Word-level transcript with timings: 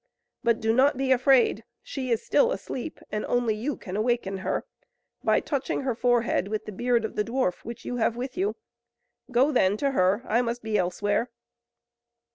But 0.43 0.59
do 0.59 0.73
not 0.73 0.97
be 0.97 1.11
afraid; 1.11 1.63
she 1.83 2.09
is 2.09 2.23
still 2.25 2.51
asleep, 2.51 2.99
and 3.11 3.23
only 3.27 3.53
you 3.53 3.77
can 3.77 3.95
awaken 3.95 4.39
her, 4.39 4.65
by 5.23 5.39
touching 5.41 5.81
her 5.81 5.93
forehead 5.93 6.47
with 6.47 6.65
the 6.65 6.71
beard 6.71 7.05
of 7.05 7.15
the 7.15 7.23
dwarf, 7.23 7.63
which 7.63 7.85
you 7.85 7.97
have 7.97 8.15
with 8.15 8.35
you. 8.35 8.55
Go 9.29 9.51
then 9.51 9.77
to 9.77 9.91
her; 9.91 10.23
I 10.25 10.41
must 10.41 10.63
be 10.63 10.75
elsewhere." 10.75 11.29